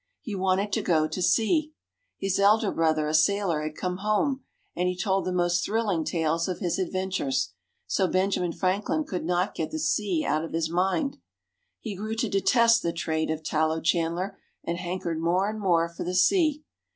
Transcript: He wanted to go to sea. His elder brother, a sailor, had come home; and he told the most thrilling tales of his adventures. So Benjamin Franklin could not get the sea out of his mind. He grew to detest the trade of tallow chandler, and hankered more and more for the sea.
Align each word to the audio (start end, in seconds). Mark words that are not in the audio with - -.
He 0.19 0.33
wanted 0.33 0.71
to 0.73 0.81
go 0.81 1.07
to 1.07 1.21
sea. 1.21 1.73
His 2.17 2.39
elder 2.39 2.71
brother, 2.71 3.07
a 3.07 3.13
sailor, 3.13 3.61
had 3.61 3.75
come 3.75 3.97
home; 3.97 4.43
and 4.75 4.87
he 4.89 4.97
told 4.97 5.25
the 5.25 5.31
most 5.31 5.63
thrilling 5.63 6.03
tales 6.05 6.47
of 6.47 6.57
his 6.57 6.79
adventures. 6.79 7.53
So 7.85 8.07
Benjamin 8.07 8.51
Franklin 8.53 9.03
could 9.03 9.23
not 9.23 9.53
get 9.53 9.69
the 9.69 9.77
sea 9.77 10.25
out 10.27 10.43
of 10.43 10.53
his 10.53 10.71
mind. 10.71 11.17
He 11.79 11.95
grew 11.95 12.15
to 12.15 12.27
detest 12.27 12.81
the 12.81 12.91
trade 12.91 13.29
of 13.29 13.43
tallow 13.43 13.79
chandler, 13.79 14.39
and 14.63 14.79
hankered 14.79 15.21
more 15.21 15.47
and 15.47 15.59
more 15.59 15.87
for 15.87 16.03
the 16.03 16.15
sea. 16.15 16.63